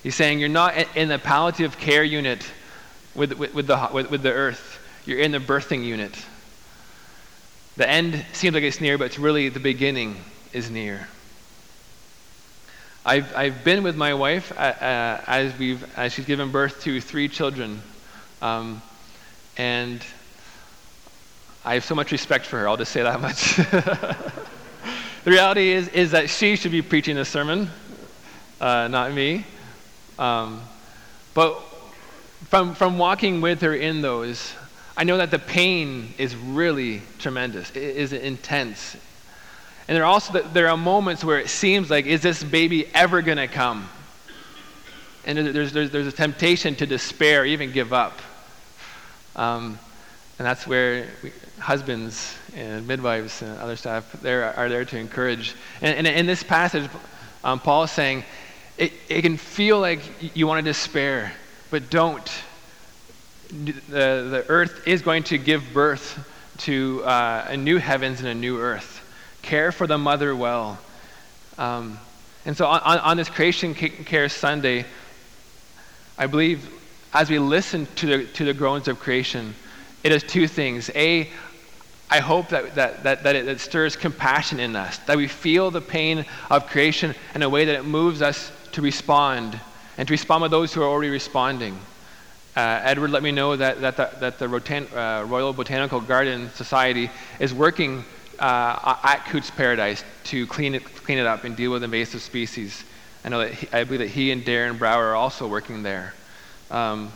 He's 0.03 0.17
saying 0.17 0.41
you're 0.41 0.49
not 0.49 0.75
in 0.97 1.09
the 1.09 1.19
palliative 1.19 1.79
care 1.79 2.03
unit 2.03 2.45
with, 3.15 3.33
with, 3.35 3.55
with 3.55 3.67
the, 3.67 3.89
with, 3.93 4.11
with 4.11 4.23
the 4.23 4.33
earth, 4.33 4.81
you're 5.07 5.19
in 5.19 5.33
the 5.33 5.39
birthing 5.39 5.85
unit. 5.85 6.15
The 7.77 7.89
end 7.89 8.25
seems 8.33 8.55
like 8.55 8.65
it's 8.65 8.81
near, 8.81 8.99
but 8.99 9.05
it's 9.05 9.19
really 9.19 9.49
the 9.49 9.61
beginning 9.61 10.17
is 10.53 10.71
near. 10.71 11.09
I've, 13.05 13.35
I've 13.35 13.65
been 13.65 13.83
with 13.83 13.97
my 13.97 14.13
wife 14.15 14.53
uh, 14.53 14.61
uh, 14.61 15.25
as, 15.27 15.57
we've, 15.59 15.83
as 15.97 16.13
she's 16.13 16.27
given 16.27 16.51
birth 16.51 16.83
to 16.83 17.01
three 17.01 17.29
children. 17.29 17.81
Um, 18.43 18.83
and 19.57 20.05
I 21.65 21.75
have 21.75 21.85
so 21.85 21.95
much 21.95 22.13
respect 22.13 22.45
for 22.47 22.59
her, 22.59 22.69
I'll 22.69 22.77
just 22.77 22.93
say 22.93 23.03
that 23.03 23.21
much. 23.21 23.57
the 25.25 25.31
reality 25.31 25.71
is, 25.71 25.89
is 25.89 26.11
that 26.11 26.29
she 26.31 26.57
should 26.57 26.73
be 26.73 26.83
preaching 26.83 27.17
this 27.17 27.29
sermon, 27.29 27.71
uh, 28.61 28.89
not 28.89 29.13
me. 29.13 29.45
Um, 30.19 30.61
but 31.35 31.61
from, 32.49 32.75
from 32.75 32.99
walking 32.99 33.41
with 33.41 33.61
her 33.63 33.75
in 33.75 34.03
those, 34.03 34.53
I 34.97 35.05
know 35.05 35.17
that 35.19 35.31
the 35.31 35.39
pain 35.39 36.13
is 36.19 36.35
really 36.35 37.03
tremendous. 37.19 37.71
It 37.71 37.77
is 37.77 38.13
intense. 38.13 38.97
And 39.89 39.97
there 39.97 40.05
are 40.05 40.07
also 40.07 40.43
there 40.43 40.69
are 40.69 40.77
moments 40.77 41.25
where 41.25 41.39
it 41.39 41.49
seems 41.49 41.89
like, 41.91 42.05
is 42.05 42.21
this 42.21 42.45
baby 42.45 42.87
ever 42.95 43.23
going 43.23 43.39
to 43.39 43.49
come? 43.49 43.89
And 45.25 45.39
there's, 45.39 45.73
there's, 45.73 45.91
there's 45.91 46.07
a 46.07 46.13
temptation 46.13 46.75
to 46.77 46.87
despair, 46.87 47.45
even 47.47 47.73
give 47.73 47.93
up. 47.93 48.21
Um, 49.35 49.79
and 50.39 50.47
that's 50.47 50.67
where 50.67 51.09
we, 51.23 51.33
husbands 51.59 52.37
and 52.55 52.87
midwives 52.87 53.43
and 53.43 53.59
other 53.59 53.77
staff 53.77 54.13
there 54.23 54.55
are 54.57 54.69
there 54.69 54.85
to 54.85 54.97
encourage. 54.97 55.55
And, 55.81 56.07
and 56.07 56.07
in 56.07 56.27
this 56.27 56.43
passage, 56.43 56.89
um, 57.43 57.59
Paul 57.59 57.85
is 57.85 57.91
saying 57.91 58.25
it, 58.77 58.93
it 59.09 59.23
can 59.23 59.37
feel 59.37 59.81
like 59.81 60.01
you 60.37 60.47
want 60.47 60.65
to 60.65 60.71
despair, 60.71 61.33
but 61.71 61.91
don't. 61.91 62.31
The, 63.49 63.73
the 63.89 64.45
earth 64.49 64.87
is 64.87 65.03
going 65.03 65.23
to 65.25 65.39
give 65.39 65.73
birth 65.73 66.19
to 66.59 67.03
uh, 67.05 67.47
a 67.49 67.57
new 67.57 67.79
heavens 67.79 68.21
and 68.21 68.29
a 68.29 68.35
new 68.35 68.61
earth. 68.61 69.05
Care 69.43 69.73
for 69.73 69.87
the 69.87 69.99
mother 69.99 70.35
well. 70.35 70.79
Um, 71.57 71.99
and 72.45 72.57
so 72.57 72.67
on, 72.67 72.99
on, 72.99 73.17
this 73.17 73.29
Creation 73.29 73.75
Care 73.75 74.29
Sunday, 74.29 74.87
I 76.17 76.27
believe 76.27 76.69
as 77.13 77.31
we 77.31 77.39
listen 77.39 77.87
to 77.97 78.07
the, 78.07 78.25
to 78.33 78.45
the 78.45 78.55
groans 78.55 78.89
of 78.89 79.01
creation, 79.01 79.55
it 80.05 80.13
is 80.13 80.23
two 80.23 80.47
things. 80.47 80.91
A, 80.95 81.29
I 82.11 82.21
hope 82.21 82.49
that, 82.51 82.75
that, 82.75 83.03
that, 83.03 83.23
that 83.23 83.37
it, 83.37 83.61
stirs 83.61 83.97
compassion 83.97 84.61
in 84.61 84.77
us, 84.77 84.99
that 84.99 85.17
we 85.17 85.27
feel 85.27 85.71
the 85.71 85.81
pain 85.81 86.25
of 86.51 86.67
creation 86.67 87.15
in 87.35 87.43
a 87.43 87.49
way 87.49 87.65
that 87.65 87.75
it 87.75 87.85
moves 87.85 88.23
us 88.23 88.53
to 88.73 88.83
respond, 88.83 89.59
and 89.97 90.07
to 90.09 90.13
respond 90.13 90.43
with 90.43 90.51
those 90.51 90.73
who 90.73 90.83
are 90.83 90.89
already 90.89 91.11
responding. 91.11 91.79
Uh, 92.57 92.81
Edward 92.83 93.11
let 93.11 93.23
me 93.23 93.31
know 93.31 93.57
that, 93.57 93.81
that 93.81 93.97
the, 93.97 94.11
that 94.21 94.39
the 94.39 94.49
Rotan, 94.49 94.87
uh, 94.95 95.25
Royal 95.29 95.53
Botanical 95.53 96.01
Garden 96.01 96.51
Society 96.55 97.11
is 97.39 97.53
working 97.53 98.05
uh, 98.39 98.97
at 99.03 99.27
Cootes 99.27 99.51
Paradise 99.51 100.05
to 100.25 100.47
clean 100.47 100.75
it, 100.75 100.85
clean 100.85 101.19
it 101.19 101.27
up 101.27 101.45
and 101.45 101.57
deal 101.57 101.71
with 101.71 101.83
invasive 101.83 102.23
species. 102.23 102.85
I 103.25 103.29
know 103.29 103.41
that 103.41 103.53
he, 103.53 103.69
I 103.73 103.85
believe 103.85 104.01
that 104.01 104.09
he 104.09 104.31
and 104.31 104.45
Darren 104.45 104.79
Brouwer 104.79 105.09
are 105.09 105.17
also 105.17 105.49
working 105.49 105.83
there. 105.83 106.15
Um, 106.71 107.11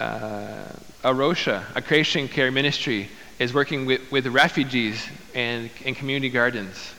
uh, 0.00 0.64
A 1.04 1.14
Rocha, 1.14 1.64
a 1.74 1.82
creation 1.82 2.28
care 2.28 2.50
ministry, 2.50 3.08
is 3.38 3.52
working 3.52 3.86
with, 3.86 4.00
with 4.10 4.26
refugees 4.26 5.06
and 5.34 5.70
in 5.84 5.94
community 5.94 6.28
gardens. 6.28 6.94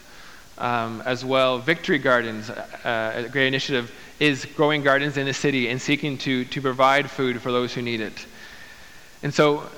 Um, 0.57 1.01
as 1.05 1.23
well, 1.23 1.59
Victory 1.59 1.99
Gardens, 1.99 2.49
uh, 2.49 3.23
a 3.25 3.29
great 3.29 3.47
initiative, 3.47 3.91
is 4.19 4.45
growing 4.45 4.83
gardens 4.83 5.15
in 5.15 5.25
the 5.25 5.33
city 5.33 5.69
and 5.69 5.81
seeking 5.81 6.17
to, 6.17 6.43
to 6.45 6.61
provide 6.61 7.09
food 7.09 7.41
for 7.41 7.51
those 7.51 7.73
who 7.73 7.81
need 7.81 8.01
it. 8.01 8.25
And 9.23 9.33
so, 9.33 9.69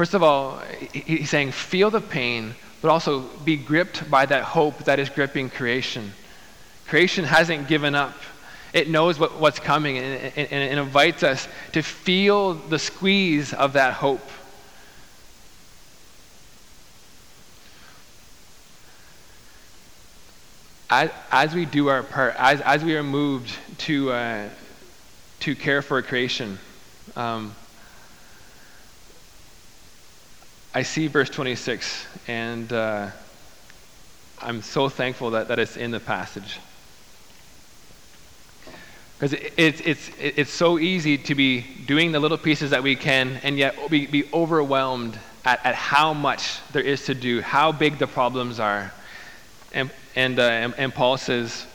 first 0.00 0.14
of 0.14 0.22
all, 0.22 0.58
he's 0.94 1.28
saying, 1.28 1.52
feel 1.52 1.90
the 1.90 2.00
pain, 2.00 2.54
but 2.80 2.90
also 2.90 3.20
be 3.44 3.54
gripped 3.54 4.10
by 4.10 4.24
that 4.24 4.42
hope 4.42 4.78
that 4.84 4.98
is 4.98 5.10
gripping 5.10 5.50
creation. 5.50 6.10
Creation 6.88 7.22
hasn't 7.22 7.68
given 7.68 7.94
up. 7.94 8.14
It 8.72 8.88
knows 8.88 9.18
what, 9.18 9.38
what's 9.38 9.58
coming 9.58 9.98
and, 9.98 10.32
and, 10.36 10.48
and 10.50 10.80
invites 10.80 11.22
us 11.22 11.46
to 11.72 11.82
feel 11.82 12.54
the 12.54 12.78
squeeze 12.78 13.52
of 13.52 13.74
that 13.74 13.92
hope. 13.92 14.26
As, 20.88 21.10
as 21.30 21.54
we 21.54 21.66
do 21.66 21.88
our 21.88 22.02
part, 22.02 22.36
as, 22.38 22.62
as 22.62 22.82
we 22.82 22.96
are 22.96 23.02
moved 23.02 23.54
to, 23.80 24.12
uh, 24.12 24.48
to 25.40 25.54
care 25.54 25.82
for 25.82 26.00
creation, 26.00 26.58
um, 27.16 27.54
I 30.72 30.84
see 30.84 31.08
verse 31.08 31.28
26, 31.28 32.06
and 32.28 32.72
uh, 32.72 33.08
I'm 34.40 34.62
so 34.62 34.88
thankful 34.88 35.32
that, 35.32 35.48
that 35.48 35.58
it's 35.58 35.76
in 35.76 35.90
the 35.90 35.98
passage. 35.98 36.60
Because 39.18 39.32
it, 39.32 39.52
it, 39.56 39.86
it's, 39.86 40.10
it's 40.18 40.52
so 40.52 40.78
easy 40.78 41.18
to 41.18 41.34
be 41.34 41.66
doing 41.86 42.12
the 42.12 42.20
little 42.20 42.38
pieces 42.38 42.70
that 42.70 42.84
we 42.84 42.94
can 42.94 43.40
and 43.42 43.58
yet 43.58 43.90
be, 43.90 44.06
be 44.06 44.30
overwhelmed 44.32 45.18
at, 45.44 45.64
at 45.66 45.74
how 45.74 46.14
much 46.14 46.60
there 46.70 46.82
is 46.82 47.04
to 47.06 47.14
do, 47.14 47.40
how 47.40 47.72
big 47.72 47.98
the 47.98 48.06
problems 48.06 48.60
are. 48.60 48.92
And, 49.74 49.90
and, 50.14 50.38
uh, 50.38 50.42
and, 50.42 50.74
and, 50.78 50.94
Paul 50.94 51.16
says, 51.16 51.66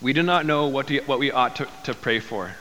We 0.00 0.12
do 0.12 0.24
not 0.24 0.44
know 0.44 0.66
what, 0.66 0.88
to, 0.88 1.00
what 1.02 1.20
we 1.20 1.30
ought 1.30 1.56
to, 1.56 1.68
to 1.84 1.94
pray 1.94 2.18
for. 2.18 2.52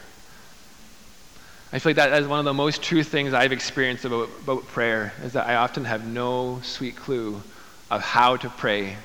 I 1.73 1.79
feel 1.79 1.91
like 1.91 1.95
that 1.97 2.21
is 2.21 2.27
one 2.27 2.39
of 2.39 2.45
the 2.45 2.53
most 2.53 2.81
true 2.81 3.03
things 3.03 3.33
I've 3.33 3.53
experienced 3.53 4.05
about, 4.05 4.29
about 4.43 4.67
prayer, 4.67 5.13
is 5.23 5.33
that 5.33 5.47
I 5.47 5.55
often 5.55 5.85
have 5.85 6.05
no 6.05 6.59
sweet 6.63 6.95
clue 6.95 7.41
of 7.89 8.01
how 8.01 8.37
to 8.37 8.49
pray 8.49 8.97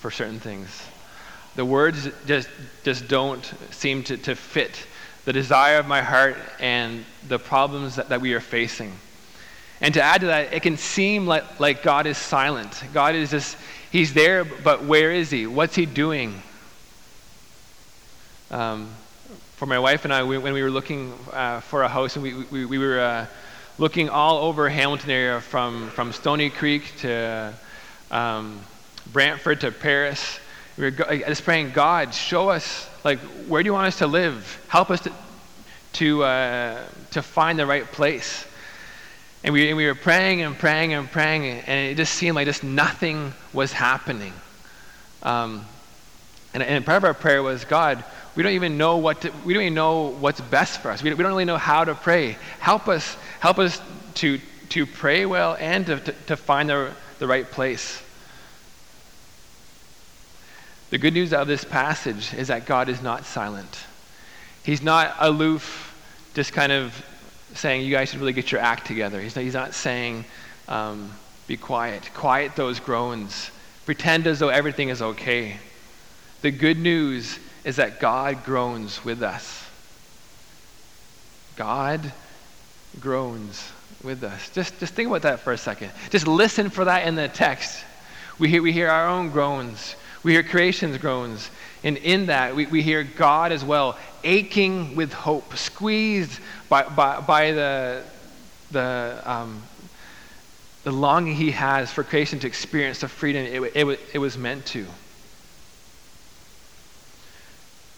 for 0.00 0.10
certain 0.10 0.40
things 0.40 0.82
the 1.56 1.64
words 1.64 2.08
just, 2.26 2.48
just 2.84 3.08
don't 3.08 3.44
seem 3.70 4.02
to, 4.04 4.16
to 4.16 4.34
fit 4.34 4.86
the 5.24 5.32
desire 5.32 5.78
of 5.78 5.86
my 5.86 6.00
heart 6.00 6.36
and 6.58 7.04
the 7.28 7.38
problems 7.38 7.96
that, 7.96 8.08
that 8.08 8.20
we 8.20 8.34
are 8.34 8.40
facing. 8.40 8.92
And 9.80 9.94
to 9.94 10.02
add 10.02 10.20
to 10.20 10.28
that, 10.28 10.52
it 10.52 10.62
can 10.62 10.76
seem 10.76 11.26
like, 11.26 11.60
like 11.60 11.82
God 11.82 12.06
is 12.06 12.18
silent. 12.18 12.82
God 12.92 13.14
is 13.14 13.30
just, 13.30 13.56
He's 13.90 14.14
there, 14.14 14.44
but 14.44 14.84
where 14.84 15.10
is 15.10 15.30
He? 15.30 15.46
What's 15.46 15.74
He 15.74 15.86
doing? 15.86 16.42
Um, 18.50 18.90
for 19.60 19.66
my 19.66 19.78
wife 19.78 20.06
and 20.06 20.14
I, 20.14 20.22
we, 20.22 20.38
when 20.38 20.54
we 20.54 20.62
were 20.62 20.70
looking 20.70 21.12
uh, 21.34 21.60
for 21.60 21.82
a 21.82 21.88
house, 21.88 22.16
and 22.16 22.22
we, 22.22 22.32
we, 22.44 22.64
we 22.64 22.78
were 22.78 22.98
uh, 22.98 23.26
looking 23.76 24.08
all 24.08 24.38
over 24.38 24.70
Hamilton 24.70 25.10
area 25.10 25.38
from, 25.38 25.90
from 25.90 26.14
Stony 26.14 26.48
Creek 26.48 26.96
to 27.00 27.52
um, 28.10 28.58
Brantford 29.12 29.60
to 29.60 29.70
Paris, 29.70 30.40
we 30.78 30.84
were 30.84 30.90
just 30.90 31.44
praying, 31.44 31.72
God, 31.72 32.14
show 32.14 32.48
us, 32.48 32.88
like, 33.04 33.18
where 33.48 33.62
do 33.62 33.66
you 33.66 33.74
want 33.74 33.88
us 33.88 33.98
to 33.98 34.06
live? 34.06 34.64
Help 34.68 34.90
us 34.90 35.02
to, 35.02 35.12
to, 35.92 36.24
uh, 36.24 36.82
to 37.10 37.20
find 37.20 37.58
the 37.58 37.66
right 37.66 37.84
place. 37.84 38.46
And 39.44 39.52
we, 39.52 39.68
and 39.68 39.76
we 39.76 39.84
were 39.84 39.94
praying 39.94 40.40
and 40.40 40.58
praying 40.58 40.94
and 40.94 41.06
praying, 41.10 41.44
and 41.44 41.90
it 41.90 41.98
just 41.98 42.14
seemed 42.14 42.34
like 42.34 42.46
just 42.46 42.64
nothing 42.64 43.34
was 43.52 43.74
happening. 43.74 44.32
Um, 45.22 45.66
and, 46.54 46.62
and 46.62 46.86
part 46.86 46.96
of 46.96 47.04
our 47.04 47.12
prayer 47.12 47.42
was, 47.42 47.66
God, 47.66 48.02
we 48.36 48.42
don't 48.42 48.52
even 48.52 48.78
know 48.78 48.98
what 48.98 49.22
to, 49.22 49.32
we 49.44 49.54
don't 49.54 49.62
even 49.62 49.74
know 49.74 50.08
what's 50.08 50.40
best 50.40 50.80
for 50.80 50.90
us. 50.90 51.02
We 51.02 51.10
don't, 51.10 51.18
we 51.18 51.22
don't 51.22 51.32
really 51.32 51.44
know 51.44 51.56
how 51.56 51.84
to 51.84 51.94
pray. 51.94 52.36
Help 52.58 52.88
us, 52.88 53.16
help 53.40 53.58
us 53.58 53.80
to, 54.14 54.40
to 54.70 54.86
pray 54.86 55.26
well 55.26 55.56
and 55.58 55.86
to, 55.86 55.98
to, 55.98 56.12
to 56.26 56.36
find 56.36 56.68
the, 56.68 56.92
the 57.18 57.26
right 57.26 57.48
place. 57.50 58.02
The 60.90 60.98
good 60.98 61.14
news 61.14 61.32
of 61.32 61.46
this 61.46 61.64
passage 61.64 62.34
is 62.34 62.48
that 62.48 62.66
God 62.66 62.88
is 62.88 63.02
not 63.02 63.24
silent. 63.24 63.84
He's 64.64 64.82
not 64.82 65.14
aloof, 65.18 65.94
just 66.34 66.52
kind 66.52 66.72
of 66.72 67.04
saying, 67.54 67.82
you 67.82 67.90
guys 67.90 68.10
should 68.10 68.20
really 68.20 68.32
get 68.32 68.52
your 68.52 68.60
act 68.60 68.86
together. 68.86 69.20
He's 69.20 69.34
not, 69.34 69.42
he's 69.42 69.54
not 69.54 69.74
saying, 69.74 70.24
um, 70.68 71.12
be 71.46 71.56
quiet. 71.56 72.08
Quiet 72.14 72.54
those 72.54 72.78
groans. 72.78 73.50
Pretend 73.86 74.26
as 74.26 74.38
though 74.38 74.50
everything 74.50 74.88
is 74.88 75.02
okay. 75.02 75.56
The 76.42 76.50
good 76.50 76.78
news 76.78 77.38
is 77.64 77.76
that 77.76 78.00
God 78.00 78.44
groans 78.44 79.04
with 79.04 79.22
us. 79.22 79.64
God 81.56 82.12
groans 82.98 83.70
with 84.02 84.24
us. 84.24 84.50
Just, 84.50 84.78
just 84.80 84.94
think 84.94 85.08
about 85.08 85.22
that 85.22 85.40
for 85.40 85.52
a 85.52 85.58
second. 85.58 85.92
Just 86.10 86.26
listen 86.26 86.70
for 86.70 86.86
that 86.86 87.06
in 87.06 87.14
the 87.14 87.28
text. 87.28 87.84
We 88.38 88.48
hear, 88.48 88.62
we 88.62 88.72
hear 88.72 88.88
our 88.88 89.08
own 89.08 89.30
groans, 89.30 89.96
we 90.22 90.32
hear 90.32 90.42
creation's 90.42 90.96
groans. 90.98 91.50
And 91.82 91.96
in 91.98 92.26
that, 92.26 92.54
we, 92.54 92.66
we 92.66 92.82
hear 92.82 93.04
God 93.04 93.52
as 93.52 93.64
well, 93.64 93.98
aching 94.24 94.96
with 94.96 95.12
hope, 95.12 95.56
squeezed 95.56 96.40
by, 96.68 96.82
by, 96.82 97.20
by 97.20 97.52
the, 97.52 98.02
the, 98.70 99.22
um, 99.24 99.62
the 100.84 100.92
longing 100.92 101.34
he 101.34 101.50
has 101.52 101.90
for 101.90 102.04
creation 102.04 102.38
to 102.40 102.46
experience 102.46 103.00
the 103.00 103.08
freedom 103.08 103.44
it, 103.44 103.76
it, 103.76 104.00
it 104.14 104.18
was 104.18 104.36
meant 104.36 104.66
to. 104.66 104.86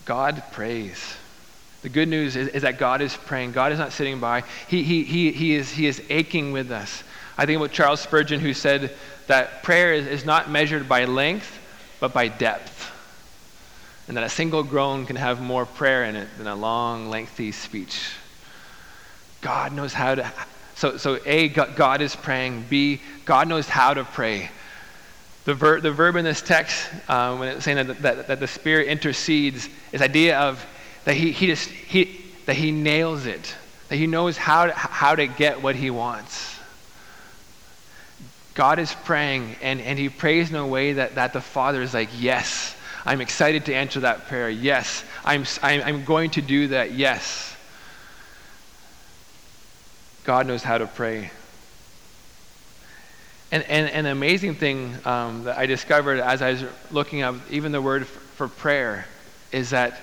God 0.04 0.42
prays. 0.52 1.16
The 1.82 1.88
good 1.88 2.09
news 2.09 2.37
is, 2.37 2.49
is, 2.49 2.62
that 2.62 2.78
God 2.78 3.00
is 3.00 3.16
praying. 3.16 3.52
God 3.52 3.73
is 3.73 3.78
not 3.78 3.92
sitting 3.92 4.21
by. 4.21 4.44
He, 4.68 4.82
he, 4.85 5.02
he, 5.02 5.32
he, 5.32 5.54
is, 5.54 5.71
he 5.71 5.87
is 5.87 6.00
aching 6.11 6.52
with 6.52 6.71
us. 6.71 7.02
I 7.37 7.47
think 7.47 7.56
about 7.56 7.73
Charles 7.73 8.00
Spurgeon, 8.00 8.40
who 8.40 8.54
said 8.54 8.92
that 9.26 9.62
prayer 9.62 9.92
is, 9.92 10.06
is 10.06 10.25
not 10.25 10.50
measured 10.50 10.88
by 10.88 11.06
length, 11.06 11.59
but 11.99 12.12
by 12.12 12.28
depth. 12.28 12.90
And 14.06 14.16
that 14.16 14.25
a 14.25 14.28
single 14.28 14.62
groan 14.62 15.06
can 15.06 15.16
have 15.16 15.40
more 15.40 15.66
prayer 15.66 16.04
in 16.04 16.16
it 16.16 16.28
than 16.38 16.47
a 16.47 16.54
long, 16.54 17.09
lengthy 17.09 17.50
speech. 17.52 18.11
God 19.40 19.73
knows 19.73 19.92
how 19.92 20.14
to. 20.14 20.32
So, 20.75 20.97
so 20.97 21.18
A, 21.26 21.49
God 21.49 22.00
is 22.00 22.14
praying. 22.14 22.64
B, 22.68 23.00
God 23.25 23.49
knows 23.49 23.68
how 23.68 23.94
to 23.94 24.04
pray. 24.04 24.50
The, 25.45 25.55
ver- 25.55 25.81
the 25.81 25.91
verb 25.91 26.17
in 26.17 26.25
this 26.25 26.41
text, 26.41 26.89
uh, 27.09 27.37
when 27.37 27.49
it's 27.49 27.65
saying 27.65 27.87
that, 27.87 28.03
that, 28.03 28.29
that 28.29 28.41
the 28.41 28.47
Spirit 28.47 28.89
intercedes, 28.89 29.69
is 29.91 30.01
idea 30.01 30.39
of 30.39 30.65
that 31.05 31.15
he, 31.15 31.33
he 31.33 31.47
just 31.47 31.69
he, 31.69 32.25
that 32.47 32.55
he 32.55 32.71
nails 32.71 33.27
it, 33.27 33.55
that 33.89 33.97
he 33.97 34.07
knows 34.07 34.37
how 34.37 34.67
to, 34.67 34.73
how 34.73 35.15
to 35.17 35.27
get 35.27 35.61
what 35.61 35.75
he 35.75 35.91
wants. 35.91 36.57
God 38.55 38.79
is 38.79 38.95
praying, 39.05 39.57
and, 39.63 39.81
and 39.81 39.99
he 39.99 40.09
prays 40.09 40.51
in 40.51 40.57
a 40.57 40.67
way 40.67 40.95
that, 40.95 41.17
that 41.17 41.33
the 41.33 41.41
Father 41.41 41.83
is 41.83 41.93
like, 41.93 42.11
Yes, 42.19 42.77
I'm 43.05 43.21
excited 43.21 43.65
to 43.67 43.75
answer 43.75 44.01
that 44.01 44.29
prayer. 44.29 44.49
Yes, 44.49 45.05
I'm, 45.25 45.45
I'm, 45.63 45.83
I'm 45.83 46.05
going 46.05 46.31
to 46.31 46.43
do 46.43 46.69
that. 46.69 46.93
Yes. 46.93 47.57
God 50.25 50.47
knows 50.47 50.63
how 50.63 50.79
to 50.79 50.87
pray. 50.87 51.33
And, 53.52 53.62
and, 53.64 53.90
and, 53.90 54.06
an 54.06 54.12
amazing 54.12 54.54
thing 54.54 54.97
um, 55.04 55.44
that 55.44 55.59
I 55.59 55.66
discovered 55.66 56.21
as 56.21 56.40
I 56.40 56.52
was 56.52 56.64
looking 56.90 57.21
up 57.21 57.35
even 57.50 57.71
the 57.71 57.82
word 57.82 58.06
for 58.06 58.49
prayer 58.49 59.06
is 59.52 59.71
that 59.71 60.00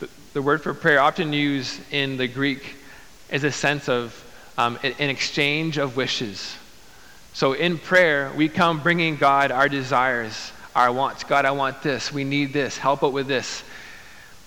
the, 0.00 0.08
the 0.34 0.42
word 0.42 0.60
for 0.60 0.74
prayer, 0.74 1.00
often 1.00 1.32
used 1.32 1.80
in 1.92 2.16
the 2.16 2.26
Greek, 2.26 2.74
is 3.30 3.44
a 3.44 3.52
sense 3.52 3.88
of 3.88 4.24
um, 4.58 4.76
an 4.82 5.08
exchange 5.08 5.78
of 5.78 5.96
wishes. 5.96 6.56
So 7.32 7.52
in 7.52 7.78
prayer, 7.78 8.32
we 8.36 8.48
come 8.48 8.82
bringing 8.82 9.14
God 9.14 9.52
our 9.52 9.68
desires, 9.68 10.50
our 10.74 10.92
wants. 10.92 11.22
God, 11.22 11.44
I 11.44 11.52
want 11.52 11.82
this. 11.82 12.12
We 12.12 12.24
need 12.24 12.52
this. 12.52 12.76
Help 12.76 13.04
out 13.04 13.12
with 13.12 13.28
this. 13.28 13.62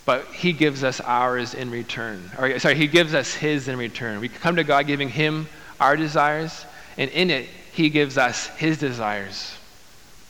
But 0.06 0.26
He 0.34 0.52
gives 0.52 0.84
us 0.84 1.00
ours 1.00 1.54
in 1.54 1.72
return. 1.72 2.30
Or, 2.38 2.60
sorry, 2.60 2.76
He 2.76 2.88
gives 2.88 3.14
us 3.14 3.34
His 3.34 3.70
in 3.70 3.78
return. 3.78 4.20
We 4.20 4.28
come 4.28 4.58
to 4.58 4.66
God 4.66 4.86
giving 4.86 5.08
Him 5.08 5.48
our 5.80 5.96
desires, 5.96 6.66
and 6.98 7.10
in 7.12 7.30
it, 7.30 7.48
he 7.74 7.90
gives 7.90 8.18
us 8.18 8.48
His 8.48 8.78
desires, 8.78 9.56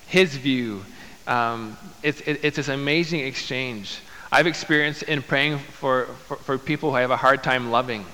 His 0.07 0.35
view. 0.35 0.83
Um, 1.27 1.77
it's, 2.01 2.21
it, 2.21 2.39
it's 2.43 2.57
this 2.57 2.69
amazing 2.69 3.19
exchange. 3.21 3.99
I've 4.31 4.47
experienced 4.47 5.03
in 5.03 5.21
praying 5.21 5.59
for, 5.59 6.05
for, 6.27 6.37
for, 6.37 6.57
people 6.57 6.89
who 6.89 6.95
have 6.95 7.11
a 7.11 7.17
hard 7.17 7.43
time 7.43 7.69
loving. 7.69 8.05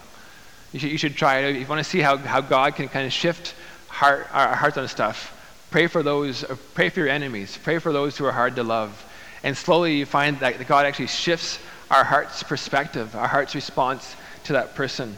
You 0.74 0.80
should, 0.80 0.92
you 0.92 0.98
should 0.98 1.16
try 1.16 1.40
it. 1.40 1.56
If 1.56 1.62
you 1.62 1.68
want 1.68 1.84
to 1.84 1.90
see 1.90 2.00
how, 2.00 2.18
how 2.18 2.42
God 2.42 2.76
can 2.76 2.90
kind 2.90 3.06
of 3.06 3.14
shift 3.14 3.56
heart, 3.88 4.28
our 4.34 4.56
hearts 4.56 4.78
on 4.78 4.88
stuff, 4.88 5.36
pray 5.72 5.88
for 5.88 6.04
those, 6.04 6.44
uh, 6.44 6.56
pray 6.74 6.90
for 6.90 7.00
your 7.00 7.10
enemies, 7.10 7.58
pray 7.64 7.80
for 7.80 7.94
those 7.94 8.18
who 8.18 8.26
are 8.26 8.32
hard 8.32 8.56
to 8.58 8.64
love. 8.64 9.06
And 9.44 9.56
slowly 9.56 9.98
you 9.98 10.06
find 10.06 10.40
that 10.40 10.68
God 10.68 10.86
actually 10.86 11.08
shifts 11.08 11.60
our 11.90 12.04
heart's 12.04 12.44
perspective, 12.44 13.16
our 13.16 13.28
heart's 13.28 13.56
response 13.56 14.16
to 14.46 14.54
that 14.54 14.76
person. 14.76 15.16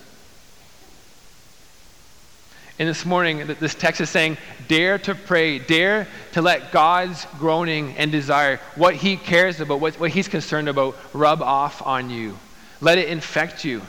And 2.82 2.90
this 2.90 3.06
morning, 3.06 3.46
this 3.60 3.76
text 3.76 4.02
is 4.02 4.10
saying, 4.10 4.38
dare 4.68 4.98
to 4.98 5.14
pray, 5.14 5.60
dare 5.60 6.08
to 6.32 6.42
let 6.42 6.72
God's 6.72 7.28
groaning 7.38 7.96
and 7.96 8.12
desire, 8.12 8.60
what 8.74 8.96
He 8.96 9.18
cares 9.18 9.60
about, 9.60 9.80
what, 9.80 10.00
what 10.00 10.10
He's 10.10 10.28
concerned 10.28 10.68
about, 10.68 10.98
rub 11.14 11.44
off 11.44 11.86
on 11.86 12.10
you. 12.10 12.40
Let 12.80 12.98
it 12.98 13.10
infect 13.10 13.64
you. 13.64 13.84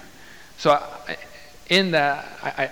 So, 0.58 0.78
in 1.70 1.92
that, 1.92 2.28
I, 2.42 2.64
I, 2.64 2.70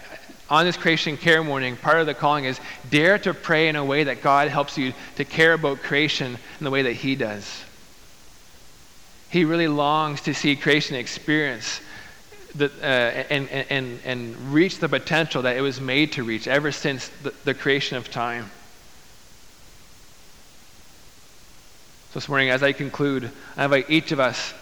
on 0.50 0.66
this 0.66 0.76
creation 0.76 1.16
care 1.16 1.42
morning, 1.42 1.78
part 1.78 2.00
of 2.00 2.06
the 2.06 2.12
calling 2.12 2.44
is 2.44 2.60
dare 2.90 3.18
to 3.20 3.32
pray 3.32 3.68
in 3.68 3.76
a 3.76 3.84
way 3.84 4.04
that 4.04 4.20
God 4.20 4.48
helps 4.48 4.76
you 4.76 4.92
to 5.16 5.24
care 5.24 5.54
about 5.54 5.78
creation 5.78 6.36
in 6.58 6.64
the 6.64 6.70
way 6.70 6.82
that 6.82 6.96
He 6.96 7.16
does. 7.16 7.64
He 9.30 9.46
really 9.46 9.68
longs 9.68 10.20
to 10.22 10.34
see 10.34 10.54
creation 10.54 10.96
experience 10.96 11.80
uh, 12.58 12.84
and, 12.84 13.48
and, 13.48 14.00
and 14.04 14.52
reach 14.52 14.78
the 14.78 14.88
potential 14.88 15.42
that 15.42 15.56
it 15.56 15.60
was 15.60 15.80
made 15.80 16.12
to 16.12 16.24
reach 16.24 16.48
ever 16.48 16.72
since 16.72 17.08
the, 17.22 17.32
the 17.44 17.54
creation 17.54 17.96
of 17.96 18.10
time. 18.10 18.50
So 22.10 22.14
this 22.14 22.28
morning, 22.28 22.50
as 22.50 22.62
I 22.62 22.72
conclude, 22.72 23.30
I 23.56 23.64
invite 23.64 23.88
each 23.88 24.10
of 24.10 24.18
us 24.18 24.52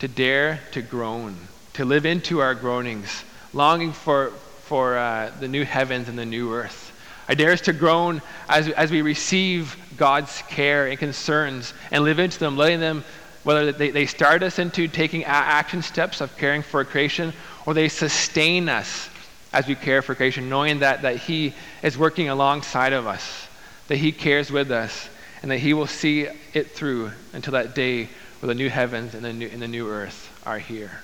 to 0.00 0.08
dare 0.08 0.60
to 0.72 0.82
groan, 0.82 1.36
to 1.74 1.84
live 1.84 2.04
into 2.04 2.40
our 2.40 2.54
groanings, 2.54 3.24
longing 3.54 3.92
for, 3.92 4.30
for 4.64 4.98
uh, 4.98 5.30
the 5.40 5.48
new 5.48 5.64
heavens 5.64 6.08
and 6.08 6.18
the 6.18 6.26
new 6.26 6.52
earth. 6.52 6.92
I 7.28 7.34
dare 7.34 7.52
us 7.52 7.62
to 7.62 7.72
groan 7.72 8.20
as, 8.48 8.68
as 8.68 8.90
we 8.90 9.00
receive 9.00 9.76
God's 9.96 10.42
care 10.48 10.86
and 10.86 10.98
concerns 10.98 11.72
and 11.90 12.04
live 12.04 12.18
into 12.18 12.38
them, 12.38 12.56
letting 12.56 12.80
them 12.80 13.04
whether 13.44 13.72
they, 13.72 13.90
they 13.90 14.06
start 14.06 14.42
us 14.42 14.58
into 14.58 14.88
taking 14.88 15.24
action 15.24 15.82
steps 15.82 16.20
of 16.20 16.36
caring 16.36 16.62
for 16.62 16.84
creation, 16.84 17.32
or 17.66 17.74
they 17.74 17.88
sustain 17.88 18.68
us 18.68 19.08
as 19.52 19.66
we 19.66 19.74
care 19.74 20.00
for 20.02 20.14
creation, 20.14 20.48
knowing 20.48 20.78
that, 20.80 21.02
that 21.02 21.16
He 21.16 21.54
is 21.82 21.98
working 21.98 22.28
alongside 22.28 22.92
of 22.92 23.06
us, 23.06 23.48
that 23.88 23.96
He 23.96 24.12
cares 24.12 24.50
with 24.50 24.70
us, 24.70 25.08
and 25.42 25.50
that 25.50 25.58
He 25.58 25.74
will 25.74 25.86
see 25.86 26.28
it 26.54 26.70
through 26.70 27.12
until 27.32 27.52
that 27.52 27.74
day 27.74 28.08
where 28.40 28.48
the 28.48 28.54
new 28.54 28.70
heavens 28.70 29.14
and 29.14 29.24
the 29.24 29.32
new, 29.32 29.48
and 29.48 29.60
the 29.60 29.68
new 29.68 29.88
earth 29.88 30.30
are 30.46 30.58
here. 30.58 31.02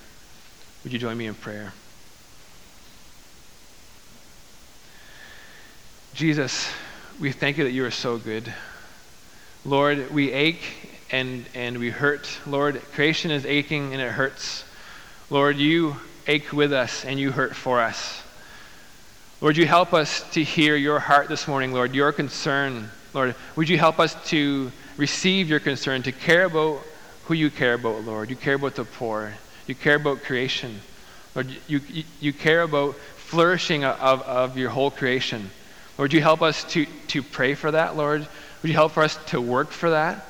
Would 0.82 0.92
you 0.92 0.98
join 0.98 1.16
me 1.16 1.26
in 1.26 1.34
prayer? 1.34 1.72
Jesus, 6.14 6.68
we 7.20 7.30
thank 7.30 7.58
you 7.58 7.64
that 7.64 7.70
you 7.70 7.84
are 7.84 7.90
so 7.90 8.16
good. 8.16 8.52
Lord, 9.64 10.10
we 10.12 10.32
ache 10.32 10.87
and, 11.10 11.44
and 11.54 11.78
we 11.78 11.90
hurt. 11.90 12.28
Lord, 12.46 12.80
creation 12.92 13.30
is 13.30 13.46
aching 13.46 13.92
and 13.92 14.02
it 14.02 14.12
hurts. 14.12 14.64
Lord, 15.30 15.56
you 15.56 15.96
ache 16.26 16.52
with 16.52 16.72
us 16.72 17.04
and 17.04 17.18
you 17.18 17.30
hurt 17.30 17.56
for 17.56 17.80
us. 17.80 18.22
Lord, 19.40 19.56
you 19.56 19.66
help 19.66 19.94
us 19.94 20.28
to 20.32 20.42
hear 20.42 20.74
your 20.74 20.98
heart 20.98 21.28
this 21.28 21.46
morning, 21.46 21.72
Lord, 21.72 21.94
your 21.94 22.12
concern. 22.12 22.90
Lord, 23.14 23.34
would 23.56 23.68
you 23.68 23.78
help 23.78 24.00
us 24.00 24.16
to 24.30 24.72
receive 24.96 25.48
your 25.48 25.60
concern, 25.60 26.02
to 26.02 26.12
care 26.12 26.44
about 26.44 26.82
who 27.24 27.34
you 27.34 27.50
care 27.50 27.74
about, 27.74 28.04
Lord? 28.04 28.30
You 28.30 28.36
care 28.36 28.54
about 28.54 28.74
the 28.74 28.84
poor. 28.84 29.32
You 29.66 29.74
care 29.74 29.94
about 29.96 30.22
creation. 30.22 30.80
Lord, 31.34 31.46
you, 31.68 31.80
you, 31.88 32.04
you 32.20 32.32
care 32.32 32.62
about 32.62 32.96
flourishing 33.16 33.84
of, 33.84 34.22
of 34.22 34.58
your 34.58 34.70
whole 34.70 34.90
creation. 34.90 35.50
Lord, 35.98 36.12
you 36.12 36.20
help 36.20 36.42
us 36.42 36.64
to, 36.72 36.86
to 37.08 37.22
pray 37.22 37.54
for 37.54 37.70
that, 37.70 37.96
Lord? 37.96 38.26
Would 38.62 38.68
you 38.68 38.74
help 38.74 38.92
for 38.92 39.02
us 39.02 39.18
to 39.26 39.40
work 39.40 39.70
for 39.70 39.90
that? 39.90 40.24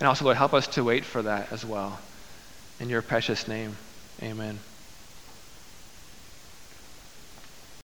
And 0.00 0.08
also, 0.08 0.24
Lord, 0.24 0.36
help 0.36 0.54
us 0.54 0.66
to 0.68 0.84
wait 0.84 1.04
for 1.04 1.22
that 1.22 1.52
as 1.52 1.64
well. 1.64 1.98
In 2.80 2.88
your 2.88 3.02
precious 3.02 3.46
name, 3.46 3.76
amen. 4.22 4.60